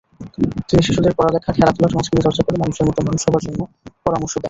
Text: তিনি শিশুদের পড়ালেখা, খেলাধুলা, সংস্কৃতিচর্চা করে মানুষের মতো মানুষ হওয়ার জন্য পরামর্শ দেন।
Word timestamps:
তিনি 0.67 0.81
শিশুদের 0.83 1.13
পড়ালেখা, 1.17 1.51
খেলাধুলা, 1.53 1.87
সংস্কৃতিচর্চা 1.95 2.43
করে 2.45 2.57
মানুষের 2.57 2.85
মতো 2.87 2.99
মানুষ 3.07 3.21
হওয়ার 3.25 3.43
জন্য 3.45 3.59
পরামর্শ 4.05 4.33
দেন। 4.33 4.39